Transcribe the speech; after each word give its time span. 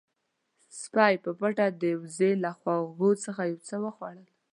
سپی 0.81 1.13
په 1.23 1.31
پټه 1.39 1.67
د 1.81 1.83
وزې 2.01 2.31
له 2.43 2.51
خواږو 2.59 3.11
څخه 3.25 3.41
یو 3.51 3.59
څه 3.67 3.75
وخوړل. 3.83 4.27